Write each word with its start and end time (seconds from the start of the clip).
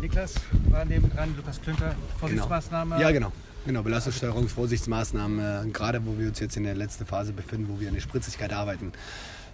Niklas 0.00 0.34
war 0.70 0.84
nebendran, 0.84 1.34
Lukas 1.36 1.60
Klünter, 1.60 1.94
Vorsichtsmaßnahme. 2.18 3.00
Ja, 3.00 3.10
genau. 3.10 3.32
Genau, 3.66 3.82
Belastungssteuerung, 3.82 4.48
Vorsichtsmaßnahmen, 4.48 5.68
äh, 5.68 5.70
gerade 5.70 6.04
wo 6.06 6.16
wir 6.18 6.28
uns 6.28 6.38
jetzt 6.38 6.56
in 6.56 6.62
der 6.62 6.76
letzten 6.76 7.04
Phase 7.04 7.32
befinden, 7.32 7.68
wo 7.68 7.80
wir 7.80 7.88
an 7.88 7.94
der 7.94 8.00
Spritzigkeit 8.00 8.52
arbeiten, 8.52 8.92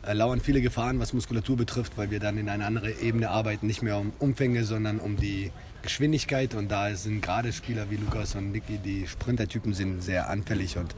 äh, 0.04 0.12
lauern 0.12 0.40
viele 0.40 0.60
Gefahren, 0.60 0.98
was 0.98 1.14
Muskulatur 1.14 1.56
betrifft, 1.56 1.96
weil 1.96 2.10
wir 2.10 2.20
dann 2.20 2.36
in 2.36 2.50
eine 2.50 2.66
andere 2.66 2.92
Ebene 2.92 3.30
arbeiten, 3.30 3.66
nicht 3.66 3.82
mehr 3.82 3.96
um 3.96 4.12
Umfänge, 4.18 4.64
sondern 4.64 4.98
um 4.98 5.16
die 5.16 5.50
Geschwindigkeit. 5.82 6.54
Und 6.54 6.70
da 6.70 6.94
sind 6.94 7.22
gerade 7.22 7.54
Spieler 7.54 7.90
wie 7.90 7.96
Lukas 7.96 8.34
und 8.34 8.52
Niki, 8.52 8.76
die 8.78 9.06
Sprintertypen 9.06 9.72
sind 9.72 10.02
sehr 10.02 10.28
anfällig 10.28 10.76
und 10.76 10.94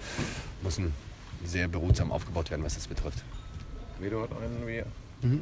müssen 0.62 0.92
sehr 1.44 1.68
behutsam 1.68 2.10
aufgebaut 2.10 2.50
werden, 2.50 2.64
was 2.64 2.74
das 2.74 2.88
betrifft. 2.88 3.22
Vedo 4.00 4.22
hat 4.22 4.30
einen 4.32 4.66
wie 4.66 4.82
Mhm. 5.24 5.40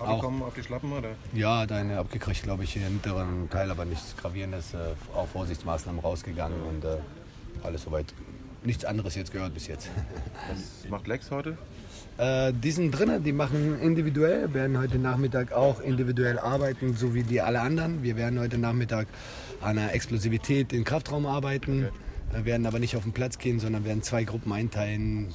Abgekommen 0.00 0.42
auf 0.42 0.54
die 0.54 0.62
Schlappen, 0.62 0.92
oder? 0.92 1.10
Ja, 1.32 1.66
deine 1.66 1.98
abgekriegt, 1.98 2.42
glaube 2.42 2.64
ich, 2.64 2.76
im 2.76 2.82
hinteren 2.82 3.48
Teil, 3.50 3.70
aber 3.70 3.84
nichts 3.84 4.16
Gravierendes, 4.16 4.74
äh, 4.74 4.94
auch 5.14 5.28
Vorsichtsmaßnahmen 5.28 6.00
rausgegangen 6.00 6.60
und 6.62 6.84
äh, 6.84 6.98
alles 7.62 7.82
soweit. 7.82 8.14
Nichts 8.62 8.84
anderes 8.84 9.14
jetzt 9.14 9.32
gehört 9.32 9.54
bis 9.54 9.68
jetzt. 9.68 9.88
Was 10.50 10.90
macht 10.90 11.06
Lex 11.06 11.30
heute? 11.30 11.56
Äh, 12.18 12.52
die 12.52 12.70
sind 12.70 12.90
drin, 12.90 13.22
die 13.24 13.32
machen 13.32 13.80
individuell, 13.80 14.52
werden 14.52 14.78
heute 14.78 14.98
Nachmittag 14.98 15.52
auch 15.52 15.80
individuell 15.80 16.38
arbeiten, 16.38 16.94
so 16.94 17.14
wie 17.14 17.22
die 17.22 17.40
alle 17.40 17.60
anderen. 17.60 18.02
Wir 18.02 18.16
werden 18.16 18.38
heute 18.38 18.58
Nachmittag 18.58 19.06
an 19.62 19.76
der 19.76 19.94
Explosivität 19.94 20.74
im 20.74 20.84
Kraftraum 20.84 21.24
arbeiten, 21.24 21.88
äh, 22.34 22.44
werden 22.44 22.66
aber 22.66 22.78
nicht 22.78 22.96
auf 22.96 23.04
den 23.04 23.12
Platz 23.12 23.38
gehen, 23.38 23.58
sondern 23.60 23.86
werden 23.86 24.02
zwei 24.02 24.24
Gruppen 24.24 24.52
einteilen, 24.52 25.28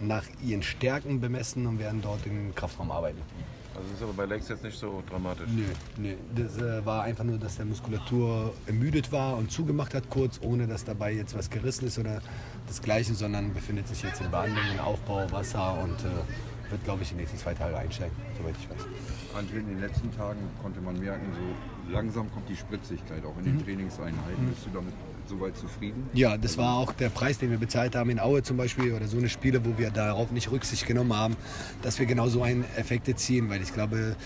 nach 0.00 0.24
ihren 0.44 0.62
Stärken 0.62 1.20
bemessen 1.20 1.66
und 1.66 1.78
werden 1.78 2.02
dort 2.02 2.26
im 2.26 2.54
Kraftraum 2.54 2.90
arbeiten. 2.90 3.20
Also 3.74 3.88
das 3.88 3.96
ist 3.98 4.02
aber 4.02 4.12
bei 4.12 4.26
Lex 4.26 4.48
jetzt 4.48 4.64
nicht 4.64 4.78
so 4.78 5.02
dramatisch. 5.08 5.48
Nö, 5.48 5.64
nö. 5.96 6.14
Das 6.34 6.58
äh, 6.58 6.84
war 6.84 7.04
einfach 7.04 7.24
nur, 7.24 7.38
dass 7.38 7.56
der 7.56 7.64
Muskulatur 7.64 8.52
ermüdet 8.66 9.10
war 9.12 9.36
und 9.36 9.50
zugemacht 9.50 9.94
hat 9.94 10.10
kurz, 10.10 10.40
ohne 10.42 10.66
dass 10.66 10.84
dabei 10.84 11.12
jetzt 11.12 11.36
was 11.36 11.48
gerissen 11.48 11.86
ist 11.86 11.98
oder 11.98 12.20
desgleichen, 12.68 13.14
sondern 13.14 13.54
befindet 13.54 13.88
sich 13.88 14.02
jetzt 14.02 14.20
in 14.20 14.30
Behandlung, 14.30 14.78
Aufbau, 14.84 15.30
Wasser 15.30 15.78
und 15.82 15.98
äh, 16.00 16.51
wird, 16.72 16.84
glaube 16.84 17.02
ich, 17.02 17.10
die 17.10 17.14
nächsten 17.14 17.38
zwei 17.38 17.54
Tage 17.54 17.76
einsteigen, 17.76 18.16
soweit 18.36 18.54
ich 18.58 18.68
weiß. 18.68 18.86
André, 19.38 19.60
in 19.60 19.68
den 19.68 19.80
letzten 19.80 20.10
Tagen 20.16 20.40
konnte 20.60 20.80
man 20.80 20.98
merken, 20.98 21.26
so 21.32 21.92
langsam 21.92 22.30
kommt 22.32 22.48
die 22.48 22.56
Spritzigkeit 22.56 23.24
auch 23.24 23.38
in 23.38 23.44
den 23.44 23.64
Trainingseinheiten. 23.64 24.48
Bist 24.48 24.66
du 24.66 24.70
damit 24.70 24.92
soweit 25.26 25.56
zufrieden? 25.56 26.08
Ja, 26.14 26.36
das 26.36 26.58
war 26.58 26.76
auch 26.76 26.92
der 26.92 27.08
Preis, 27.08 27.38
den 27.38 27.50
wir 27.50 27.58
bezahlt 27.58 27.94
haben 27.94 28.10
in 28.10 28.18
Aue 28.18 28.42
zum 28.42 28.56
Beispiel 28.56 28.92
oder 28.92 29.06
so 29.06 29.18
eine 29.18 29.28
Spiele, 29.28 29.64
wo 29.64 29.78
wir 29.78 29.90
darauf 29.90 30.32
nicht 30.32 30.50
Rücksicht 30.50 30.86
genommen 30.86 31.14
haben, 31.14 31.36
dass 31.82 31.98
wir 31.98 32.06
genau 32.06 32.28
so 32.28 32.42
einen 32.42 32.64
Effekte 32.76 33.14
ziehen, 33.14 33.48
weil 33.48 33.62
ich 33.62 33.72
glaube, 33.72 34.16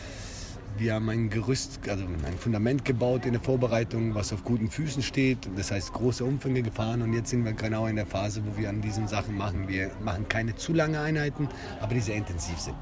wir 0.79 0.95
haben 0.95 1.09
ein 1.09 1.31
Gerüst, 1.31 1.81
also 1.89 2.05
ein 2.05 2.39
Fundament 2.39 2.85
gebaut 2.85 3.27
in 3.27 3.33
der 3.33 3.41
Vorbereitung, 3.41 4.15
was 4.15 4.33
auf 4.33 4.45
guten 4.45 4.71
Füßen 4.71 5.03
steht. 5.03 5.49
Das 5.57 5.71
heißt, 5.71 5.93
große 5.93 6.25
Umfänge 6.25 6.63
gefahren 6.63 7.03
und 7.03 7.13
jetzt 7.13 7.31
sind 7.31 7.45
wir 7.45 7.53
genau 7.53 7.87
in 7.87 7.97
der 7.97 8.07
Phase, 8.07 8.43
wo 8.45 8.59
wir 8.59 8.69
an 8.69 8.81
diesen 8.81 9.09
Sachen 9.09 9.37
machen. 9.37 9.69
Wir 9.69 9.91
machen 10.05 10.29
keine 10.29 10.55
zu 10.55 10.73
lange 10.73 11.01
Einheiten, 11.01 11.49
aber 11.81 11.95
die 11.95 12.01
sehr 12.01 12.17
intensiv 12.17 12.59
sind. 12.59 12.77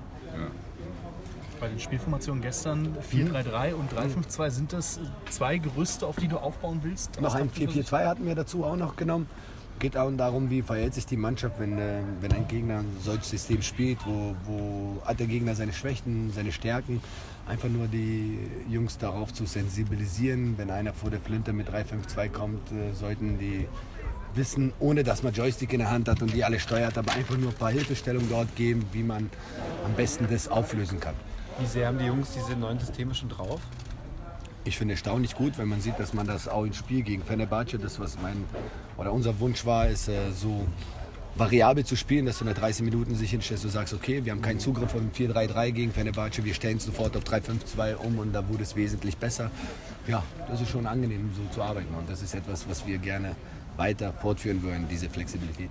Bei 1.61 1.69
den 1.69 1.78
Spielformationen 1.78 2.42
gestern 2.42 2.97
4-3-3 3.11 3.75
und 3.75 3.92
3-5-2 3.92 4.51
sind 4.51 4.73
das 4.73 4.98
zwei 5.31 5.58
Gerüste, 5.58 6.06
auf 6.06 6.17
die 6.17 6.29
du 6.29 6.36
aufbauen 6.36 6.81
willst? 6.83 7.20
Noch 7.20 7.34
ein 7.34 7.48
taktischer 7.48 7.73
Sicht? 7.73 7.89
4-4-2 7.89 8.06
hatten 8.06 8.27
wir 8.27 8.34
dazu 8.34 8.64
auch 8.64 8.77
noch 8.77 8.97
genommen. 8.97 9.29
Geht 9.78 9.97
auch 9.97 10.11
darum, 10.12 10.50
wie 10.50 10.62
verhält 10.62 10.94
sich 10.94 11.05
die 11.05 11.17
Mannschaft, 11.17 11.58
wenn, 11.58 11.78
äh, 11.78 12.00
wenn 12.20 12.33
ein 12.33 12.48
Gegner 12.48 12.78
ein 12.78 12.97
solches 13.03 13.30
System 13.30 13.61
spielt, 13.61 13.98
wo, 14.06 14.34
wo 14.44 15.03
hat 15.05 15.20
der 15.20 15.27
Gegner 15.27 15.55
seine 15.55 15.72
Schwächen, 15.72 16.33
seine 16.34 16.53
Stärken. 16.53 17.03
Einfach 17.47 17.69
nur 17.69 17.89
die 17.89 18.39
Jungs 18.70 18.97
darauf 18.97 19.34
zu 19.34 19.45
sensibilisieren, 19.45 20.56
wenn 20.56 20.70
einer 20.70 20.95
vor 20.95 21.11
der 21.11 21.20
Flinte 21.20 21.52
mit 21.52 21.69
3-5-2 21.69 22.28
kommt, 22.28 22.72
äh, 22.72 22.95
sollten 22.95 23.39
die 23.39 23.67
wissen, 24.34 24.72
ohne 24.80 25.02
dass 25.02 25.22
man 25.22 25.33
Joystick 25.33 25.72
in 25.72 25.80
der 25.80 25.91
Hand 25.91 26.08
hat 26.08 26.22
und 26.22 26.33
die 26.33 26.45
alle 26.45 26.58
steuert, 26.58 26.97
aber 26.98 27.12
einfach 27.12 27.36
nur 27.36 27.50
ein 27.50 27.56
paar 27.56 27.70
Hilfestellungen 27.70 28.29
dort 28.29 28.55
geben, 28.56 28.85
wie 28.92 29.02
man 29.02 29.30
am 29.85 29.95
besten 29.95 30.27
das 30.30 30.48
auflösen 30.48 31.01
kann. 31.01 31.14
Wie 31.58 31.67
sehr 31.67 31.89
haben 31.89 31.98
die 31.98 32.06
Jungs 32.06 32.33
diese 32.33 32.56
neuen 32.56 32.79
Systeme 32.79 33.14
schon 33.14 33.29
drauf? 33.29 33.61
Ich 34.64 34.79
finde 34.79 34.95
erstaunlich 34.95 35.35
gut, 35.35 35.58
wenn 35.58 35.69
man 35.69 35.80
sieht, 35.83 35.98
dass 35.98 36.14
man 36.14 36.27
das 36.27 36.48
auch 36.48 36.64
im 36.64 36.73
Spiel 36.73 37.02
gegen 37.02 37.23
Fenerbahce, 37.23 37.79
das 37.79 38.01
was 38.01 38.19
mein 38.20 38.45
oder 38.97 39.13
unser 39.13 39.39
Wunsch 39.41 39.67
war, 39.67 39.89
ist 39.89 40.08
äh, 40.08 40.33
so 40.33 40.67
variabel 41.36 41.85
zu 41.85 41.97
spielen, 41.97 42.25
dass 42.27 42.39
du 42.39 42.45
nach 42.45 42.55
30 42.55 42.85
Minuten 42.85 43.14
sich 43.14 43.30
hinstellst 43.30 43.64
und 43.64 43.73
sagst, 43.73 43.92
okay, 43.92 44.24
wir 44.24 44.33
haben 44.33 44.41
keinen 44.41 44.61
Zugriff 44.61 44.95
auf 44.95 45.01
ein 45.01 45.11
4-3-3 45.13 45.73
gegen 45.73 45.92
Fenerbahce, 45.92 46.45
wir 46.45 46.55
stellen 46.55 46.79
es 46.79 46.85
sofort 46.85 47.17
auf 47.17 47.24
3-5-2 47.24 47.97
um 47.97 48.19
und 48.19 48.33
da 48.33 48.48
wurde 48.48 48.63
es 48.63 48.74
wesentlich 48.77 49.17
besser. 49.17 49.51
Ja, 50.07 50.23
das 50.48 50.61
ist 50.61 50.70
schon 50.70 50.86
angenehm, 50.86 51.30
so 51.36 51.42
zu 51.55 51.63
arbeiten 51.63 51.92
und 51.95 52.08
das 52.08 52.23
ist 52.23 52.35
etwas, 52.35 52.69
was 52.69 52.86
wir 52.86 52.98
gerne 52.98 53.35
weiter 53.77 54.13
fortführen 54.13 54.63
wollen, 54.63 54.86
diese 54.89 55.11
Flexibilität. 55.11 55.69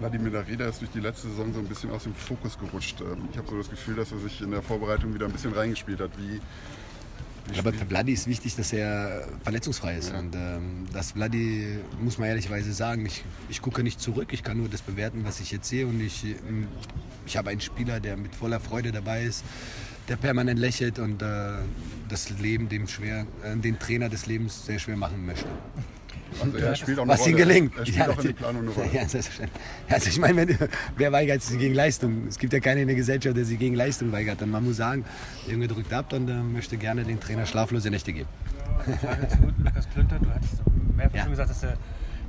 Vladimir 0.00 0.32
Darida 0.32 0.66
ist 0.66 0.80
durch 0.80 0.90
die 0.90 1.00
letzte 1.00 1.28
Saison 1.28 1.54
so 1.54 1.60
ein 1.60 1.66
bisschen 1.66 1.90
aus 1.92 2.02
dem 2.02 2.14
Fokus 2.14 2.58
gerutscht. 2.58 3.00
Ähm, 3.00 3.28
Ich 3.30 3.38
habe 3.38 3.48
so 3.48 3.56
das 3.56 3.70
Gefühl, 3.70 3.94
dass 3.94 4.10
er 4.10 4.18
sich 4.18 4.40
in 4.40 4.50
der 4.50 4.62
Vorbereitung 4.62 5.14
wieder 5.14 5.26
ein 5.26 5.32
bisschen 5.32 5.52
reingespielt 5.52 6.00
hat. 6.00 6.10
Wie 6.18 6.40
Aber 7.58 7.72
für 7.72 7.86
Vladi 7.86 8.12
ist 8.12 8.26
wichtig, 8.26 8.56
dass 8.56 8.72
er 8.72 9.26
verletzungsfrei 9.42 9.96
ist. 9.96 10.12
Und 10.12 10.34
ähm, 10.34 10.86
das 10.92 11.12
Vladi, 11.12 11.78
muss 12.00 12.18
man 12.18 12.28
ehrlicherweise 12.28 12.72
sagen, 12.72 13.06
ich, 13.06 13.24
ich 13.48 13.62
gucke 13.62 13.82
nicht 13.82 14.00
zurück, 14.00 14.28
ich 14.32 14.42
kann 14.42 14.58
nur 14.58 14.68
das 14.68 14.82
bewerten, 14.82 15.24
was 15.24 15.40
ich 15.40 15.52
jetzt 15.52 15.68
sehe. 15.68 15.86
Und 15.86 16.00
ich, 16.00 16.24
ähm, 16.24 16.66
ich 17.24 17.36
habe 17.36 17.50
einen 17.50 17.60
Spieler, 17.60 18.00
der 18.00 18.16
mit 18.16 18.34
voller 18.34 18.60
Freude 18.60 18.92
dabei 18.92 19.24
ist, 19.24 19.44
der 20.08 20.16
permanent 20.16 20.58
lächelt 20.58 20.98
und 20.98 21.22
äh, 21.22 21.52
das 22.08 22.30
Leben 22.30 22.68
dem 22.68 22.88
schwer, 22.88 23.26
äh, 23.42 23.56
den 23.56 23.78
Trainer 23.78 24.08
des 24.08 24.26
Lebens 24.26 24.66
sehr 24.66 24.78
schwer 24.78 24.96
machen 24.96 25.24
möchte. 25.24 25.48
Also 26.42 26.56
er 26.58 26.74
spielt 26.76 26.98
auch 26.98 27.02
eine 27.02 27.12
Was 27.12 27.20
Rolle. 27.20 27.30
ihm 27.32 27.36
gelingt. 27.36 27.76
Er 27.78 27.86
spielt 27.86 27.98
Ja, 27.98 28.08
auch 28.10 28.18
in 28.18 28.26
der. 28.26 28.32
Planung 28.34 28.62
eine 28.62 28.70
Rolle. 28.70 28.88
Ja, 28.92 29.08
selbstverständlich. 29.08 29.62
Also 29.88 30.08
ich 30.10 30.18
meine, 30.18 30.36
wenn, 30.48 30.58
wer 30.96 31.12
weigert 31.12 31.42
sich 31.42 31.58
gegen 31.58 31.74
Leistung? 31.74 32.26
Es 32.28 32.38
gibt 32.38 32.52
ja 32.52 32.60
keinen 32.60 32.78
in 32.82 32.86
der 32.88 32.96
Gesellschaft, 32.96 33.36
der 33.36 33.44
sich 33.44 33.58
gegen 33.58 33.74
Leistung 33.74 34.12
weigert. 34.12 34.42
Und 34.42 34.50
man 34.50 34.64
muss 34.64 34.76
sagen, 34.76 35.04
der 35.46 35.54
Junge 35.54 35.68
drückt 35.68 35.92
ab 35.92 36.12
und 36.12 36.28
äh, 36.28 36.34
möchte 36.34 36.76
gerne 36.76 37.04
den 37.04 37.20
Trainer 37.20 37.46
schlaflose 37.46 37.90
Nächte 37.90 38.12
geben. 38.12 38.28
Frage 39.00 39.28
zu 39.28 39.36
Lukas 39.64 39.88
Klünter. 39.90 40.18
Du 40.18 40.28
hattest 40.30 40.54
mehrfach 40.96 41.14
Ja. 41.16 41.22
schon 41.22 41.30
gesagt, 41.30 41.50
dass 41.50 41.60
der 41.60 41.76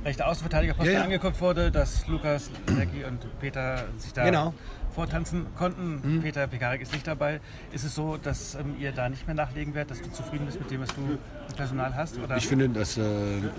rechte 0.04 0.26
Außenverteidigerposten 0.26 0.92
Ja, 0.92 1.00
ja. 1.00 1.04
angeguckt 1.04 1.40
wurde, 1.40 1.70
dass 1.70 2.06
Lukas, 2.06 2.50
Recki 2.76 3.04
und 3.04 3.26
Peter 3.40 3.84
sich 3.98 4.12
da 4.12 4.24
Genau. 4.24 4.54
vortanzen 4.94 5.46
konnten. 5.56 6.00
Mhm. 6.16 6.22
Peter 6.22 6.46
Pekarik 6.46 6.80
ist 6.82 6.92
nicht 6.92 7.06
dabei. 7.06 7.40
Ist 7.72 7.84
es 7.84 7.94
so, 7.94 8.16
dass 8.16 8.54
ähm, 8.54 8.74
ihr 8.80 8.92
da 8.92 9.08
nicht 9.08 9.26
mehr 9.26 9.34
nachlegen 9.34 9.74
werdet, 9.74 9.90
dass 9.92 10.02
du 10.02 10.10
zufrieden 10.12 10.46
bist 10.46 10.58
mit 10.58 10.70
dem, 10.70 10.80
was 10.80 10.88
du 10.94 11.00
im 11.48 11.54
Personal 11.56 11.94
hast? 11.94 12.18
Oder? 12.18 12.36
Ich 12.36 12.46
finde, 12.46 12.68
dass, 12.68 12.96
äh, 12.96 13.02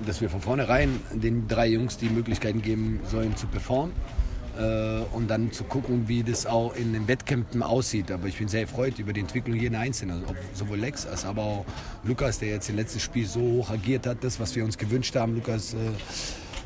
dass 0.06 0.22
wir 0.22 0.30
von 0.30 0.42
vornherein 0.42 1.00
den 1.14 1.48
drei 1.48 1.68
Jungs 1.68 1.98
die 1.98 2.10
Möglichkeiten 2.10 2.62
geben 2.62 3.00
sollen 3.06 3.36
zu 3.36 3.48
performen 3.48 3.94
und 4.60 5.30
dann 5.30 5.52
zu 5.52 5.64
gucken, 5.64 6.08
wie 6.08 6.24
das 6.24 6.46
auch 6.46 6.76
in 6.76 6.94
den 6.94 7.08
Wettkämpfen 7.08 7.64
aussieht. 7.64 8.12
Aber 8.12 8.28
ich 8.28 8.38
bin 8.38 8.48
sehr 8.48 8.62
erfreut 8.62 9.00
über 9.00 9.14
die 9.14 9.22
Entwicklung 9.22 9.56
jeden 9.56 9.76
Einzelnen, 9.76 10.22
also 10.22 10.36
sowohl 10.54 10.80
Lex 10.80 11.06
als 11.06 11.26
aber 11.26 11.44
auch 11.44 11.66
Lukas, 12.04 12.40
der 12.40 12.50
jetzt 12.50 12.70
im 12.70 12.76
letzten 12.76 13.00
Spiel 13.00 13.26
so 13.26 13.40
hoch 13.40 13.70
agiert 13.70 14.06
hat, 14.06 14.24
das, 14.24 14.40
was 14.40 14.56
wir 14.56 14.66
uns 14.66 14.78
gewünscht 14.78 15.16
haben. 15.16 15.36
Lukas 15.36 15.74
äh, 15.74 15.78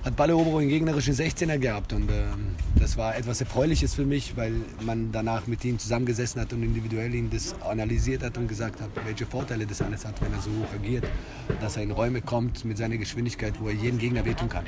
hat 0.04 0.16
Balleroberung 0.18 0.64
in 0.64 0.70
gegnerischen 0.70 1.14
16er 1.14 1.58
gehabt 1.58 1.94
und 1.94 2.09
ähm, 2.12 2.56
das 2.76 2.98
war 2.98 3.16
etwas 3.16 3.40
Erfreuliches 3.40 3.94
für 3.94 4.06
mich, 4.06 4.36
weil 4.36 4.54
man 4.81 5.12
danach 5.12 5.48
mit 5.48 5.64
ihm 5.64 5.80
zusammengesessen 5.80 6.42
hat 6.42 6.52
und 6.52 6.62
individuell 6.62 7.14
ihn 7.16 7.30
das 7.30 7.56
analysiert 7.62 8.24
hat 8.24 8.38
und 8.38 8.48
gesagt 8.48 8.81
hat, 8.81 8.90
welche 9.06 9.25
Vorteile 9.25 9.66
das 9.66 9.81
alles 9.81 10.06
hat, 10.06 10.22
wenn 10.22 10.34
er 10.34 10.42
so 10.42 10.50
hoch 10.50 10.74
agiert, 10.75 11.06
dass 11.62 11.78
er 11.78 11.84
in 11.84 11.92
Räume 11.92 12.22
kommt 12.22 12.66
mit 12.66 12.78
seiner 12.78 12.98
Geschwindigkeit, 12.98 13.54
wo 13.62 13.70
er 13.70 13.75
jeden 13.75 13.98
Gegner 13.98 14.25
wehtun 14.25 14.50
kann. 14.50 14.66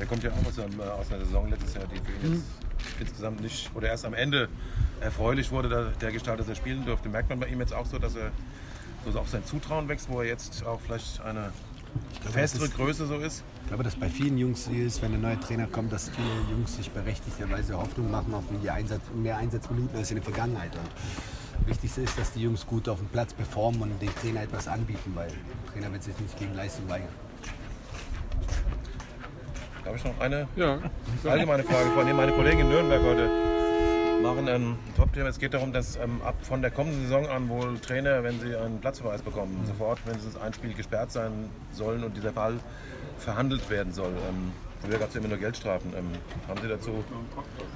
Der 0.00 0.06
kommt 0.06 0.22
ja 0.24 0.30
auch 0.30 0.46
aus, 0.48 0.58
einem, 0.58 0.80
äh, 0.80 0.82
aus 0.84 1.12
einer 1.12 1.24
Saison 1.24 1.48
letztes 1.50 1.74
Jahr, 1.74 1.84
die 1.86 1.96
für 1.98 2.26
ihn 2.26 2.42
jetzt 2.78 3.00
insgesamt 3.00 3.40
nicht, 3.42 3.70
oder 3.74 3.88
erst 3.88 4.04
am 4.06 4.14
Ende 4.14 4.48
erfreulich 5.00 5.50
wurde, 5.52 5.92
der 6.00 6.10
Gestalt, 6.12 6.40
dass 6.40 6.48
er 6.48 6.54
spielen 6.54 6.84
durfte. 6.86 7.08
Merkt 7.10 7.28
man 7.28 7.38
bei 7.38 7.46
ihm 7.48 7.60
jetzt 7.60 7.74
auch 7.74 7.84
so, 7.86 7.98
dass 7.98 8.16
er 8.16 8.30
so 9.10 9.18
auch 9.18 9.26
sein 9.26 9.44
Zutrauen 9.44 9.88
wächst, 9.88 10.08
wo 10.08 10.20
er 10.20 10.26
jetzt 10.28 10.64
auch 10.64 10.80
vielleicht 10.80 11.20
eine 11.20 11.52
festere 12.32 12.62
das 12.62 12.70
ist- 12.70 12.76
Größe 12.76 13.06
so 13.06 13.16
ist? 13.18 13.42
Ich 13.62 13.68
glaube, 13.68 13.84
dass 13.84 13.94
bei 13.94 14.08
vielen 14.08 14.36
Jungs 14.38 14.64
so 14.64 14.70
ist, 14.72 15.02
wenn 15.02 15.12
ein 15.14 15.20
neuer 15.20 15.38
Trainer 15.40 15.66
kommt, 15.66 15.92
dass 15.92 16.08
viele 16.08 16.26
Jungs 16.50 16.76
sich 16.76 16.90
berechtigterweise 16.90 17.76
Hoffnung 17.76 18.10
machen 18.10 18.32
auf 18.34 18.44
mehr, 18.50 18.72
Einsatz, 18.74 19.02
mehr 19.14 19.36
Einsatzminuten 19.36 19.96
als 19.98 20.10
in 20.10 20.16
der 20.16 20.24
Vergangenheit. 20.24 20.72
Und 20.74 21.68
wichtig 21.68 21.96
ist, 21.98 22.18
dass 22.18 22.32
die 22.32 22.40
Jungs 22.42 22.66
gut 22.66 22.88
auf 22.88 22.98
dem 22.98 23.08
Platz 23.08 23.32
performen 23.34 23.82
und 23.82 24.00
dem 24.02 24.14
Trainer 24.16 24.42
etwas 24.42 24.66
anbieten, 24.66 25.12
weil 25.14 25.28
der 25.28 25.72
Trainer 25.72 25.92
wird 25.92 26.02
sich 26.02 26.18
nicht 26.18 26.38
gegen 26.38 26.54
Leistung 26.54 26.88
weigern. 26.88 27.08
Habe 29.90 29.98
ich 29.98 30.04
noch 30.04 30.20
eine 30.20 30.46
Ja. 30.54 30.78
allgemeine 31.24 31.64
Frage 31.64 31.90
von 31.90 32.16
meine 32.16 32.30
Kollegen 32.30 32.60
in 32.60 32.68
Nürnberg 32.68 33.02
heute 33.02 33.28
machen 34.22 34.48
ein 34.48 34.76
Top-Thema. 34.96 35.30
Es 35.30 35.40
geht 35.40 35.52
darum, 35.52 35.72
dass 35.72 35.96
ähm, 35.96 36.22
ab 36.24 36.36
von 36.42 36.62
der 36.62 36.70
kommenden 36.70 37.02
Saison 37.02 37.26
an 37.26 37.48
wohl 37.48 37.76
Trainer, 37.80 38.22
wenn 38.22 38.38
sie 38.38 38.54
einen 38.54 38.78
Platzverweis 38.78 39.20
bekommen, 39.22 39.58
sofort, 39.66 39.98
wenn 40.04 40.14
sie 40.20 40.28
ein 40.40 40.54
Spiel 40.54 40.74
gesperrt 40.74 41.10
sein 41.10 41.50
sollen 41.72 42.04
und 42.04 42.16
dieser 42.16 42.32
Fall 42.32 42.60
verhandelt 43.18 43.68
werden 43.68 43.92
soll. 43.92 44.12
Ähm, 44.28 44.52
früher 44.80 44.98
gab 45.00 45.08
es 45.08 45.14
ja 45.14 45.20
immer 45.20 45.30
nur 45.30 45.38
Geldstrafen. 45.38 45.92
Ähm, 45.98 46.06
haben 46.46 46.60
Sie 46.62 46.68
dazu 46.68 47.02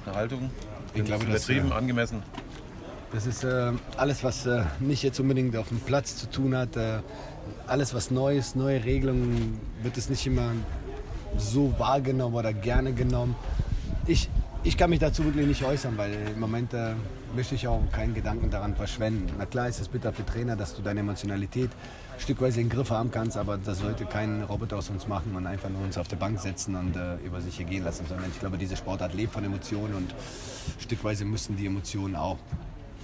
eine 0.05 0.15
Haltung? 0.15 0.49
Ich 0.93 1.03
glaube, 1.03 1.25
das, 1.25 1.49
übertrieben, 1.49 1.71
äh, 1.71 1.75
angemessen. 1.75 2.23
Das 3.11 3.25
ist 3.25 3.43
äh, 3.43 3.73
alles, 3.97 4.23
was 4.23 4.45
äh, 4.45 4.61
nicht 4.79 5.03
jetzt 5.03 5.19
unbedingt 5.19 5.57
auf 5.57 5.67
dem 5.67 5.81
Platz 5.81 6.15
zu 6.15 6.29
tun 6.29 6.55
hat. 6.55 6.77
Äh, 6.77 6.99
alles 7.67 7.93
was 7.93 8.09
neu 8.09 8.37
ist, 8.37 8.55
neue 8.55 8.85
Regelungen, 8.85 9.59
wird 9.83 9.97
es 9.97 10.09
nicht 10.09 10.25
immer 10.25 10.51
so 11.37 11.73
wahrgenommen 11.77 12.35
oder 12.35 12.53
gerne 12.53 12.93
genommen. 12.93 13.35
Ich, 14.07 14.29
ich 14.63 14.77
kann 14.77 14.89
mich 14.89 14.99
dazu 14.99 15.25
wirklich 15.25 15.47
nicht 15.47 15.63
äußern, 15.63 15.97
weil 15.97 16.13
im 16.33 16.39
Moment 16.39 16.73
äh, 16.73 16.93
möchte 17.35 17.55
ich 17.55 17.67
auch 17.67 17.81
keinen 17.91 18.13
Gedanken 18.13 18.49
daran 18.49 18.75
verschwenden. 18.75 19.33
Na 19.37 19.45
klar 19.45 19.67
ist 19.67 19.79
es 19.79 19.87
bitter 19.87 20.13
für 20.13 20.25
Trainer, 20.25 20.55
dass 20.55 20.75
du 20.75 20.81
deine 20.81 21.01
Emotionalität 21.01 21.69
stückweise 22.17 22.61
in 22.61 22.69
den 22.69 22.75
Griff 22.75 22.91
haben 22.91 23.11
kannst, 23.11 23.37
aber 23.37 23.57
das 23.57 23.79
sollte 23.79 24.05
kein 24.05 24.43
Roboter 24.43 24.77
aus 24.77 24.89
uns 24.89 25.07
machen 25.07 25.35
und 25.35 25.45
einfach 25.45 25.69
nur 25.69 25.81
uns 25.81 25.97
auf 25.97 26.07
der 26.07 26.15
Bank 26.15 26.39
setzen 26.39 26.75
und 26.75 26.95
äh, 26.95 27.15
über 27.25 27.41
sich 27.41 27.59
ergehen 27.59 27.83
lassen, 27.83 28.05
sondern 28.07 28.29
ich 28.29 28.39
glaube, 28.39 28.57
diese 28.57 28.77
Sportart 28.77 29.13
lebt 29.13 29.33
von 29.33 29.43
Emotionen 29.43 29.93
und 29.95 30.15
stückweise 30.79 31.25
müssen 31.25 31.57
die 31.57 31.65
Emotionen 31.65 32.15
auch 32.15 32.37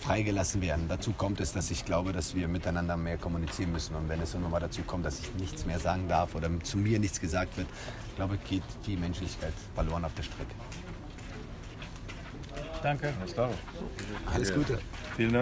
freigelassen 0.02 0.62
werden. 0.62 0.88
Dazu 0.88 1.14
kommt 1.14 1.40
es, 1.40 1.54
dass 1.54 1.72
ich 1.72 1.86
glaube, 1.86 2.12
dass 2.12 2.36
wir 2.36 2.48
miteinander 2.48 2.98
mehr 2.98 3.18
kommunizieren 3.18 3.72
müssen. 3.72 3.96
Und 3.96 4.10
wenn 4.10 4.20
es 4.22 4.32
dann 4.32 4.42
nochmal 4.42 4.62
dazu 4.62 4.82
kommt, 4.82 5.06
dass 5.06 5.20
ich 5.20 5.34
nichts 5.36 5.66
mehr 5.66 5.80
sagen 5.80 6.08
darf 6.08 6.36
oder 6.36 6.50
zu 6.64 6.78
mir 6.78 7.00
nichts 7.00 7.22
gesagt 7.22 7.58
wird, 7.58 7.68
glaube 8.16 8.36
ich, 8.36 8.50
geht 8.50 8.64
die 8.86 8.98
Menschlichkeit 8.98 9.54
verloren 9.76 10.04
auf 10.04 10.14
der 10.16 10.24
Strecke. 10.24 10.54
Danke. 12.82 13.14
Alles 13.20 13.34
klar. 13.34 13.50
Alles 14.34 14.54
Gute. 14.54 14.80
Vielen 15.16 15.34
Dank. 15.34 15.40